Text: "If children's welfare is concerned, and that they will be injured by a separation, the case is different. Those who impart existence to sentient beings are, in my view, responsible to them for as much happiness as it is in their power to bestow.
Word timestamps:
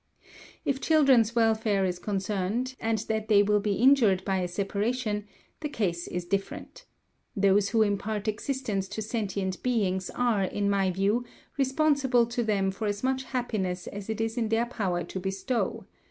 "If 0.65 0.81
children's 0.81 1.35
welfare 1.35 1.85
is 1.85 1.99
concerned, 1.99 2.73
and 2.79 2.97
that 3.07 3.27
they 3.27 3.43
will 3.43 3.59
be 3.59 3.73
injured 3.73 4.25
by 4.25 4.39
a 4.39 4.47
separation, 4.47 5.27
the 5.59 5.69
case 5.69 6.07
is 6.07 6.25
different. 6.25 6.85
Those 7.35 7.69
who 7.69 7.83
impart 7.83 8.27
existence 8.27 8.87
to 8.87 9.01
sentient 9.03 9.61
beings 9.61 10.09
are, 10.09 10.41
in 10.43 10.71
my 10.71 10.89
view, 10.89 11.23
responsible 11.55 12.25
to 12.25 12.41
them 12.43 12.71
for 12.71 12.87
as 12.87 13.03
much 13.03 13.25
happiness 13.25 13.85
as 13.85 14.09
it 14.09 14.19
is 14.19 14.37
in 14.37 14.49
their 14.49 14.65
power 14.65 15.03
to 15.03 15.19
bestow. 15.19 15.85